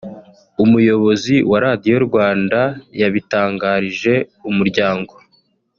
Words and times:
Umuyobozi 0.63 1.35
wa 1.51 1.57
Radio 1.67 1.95
Rwanda 2.07 2.59
yabitangarije 3.01 4.13
Umuryango 4.49 5.13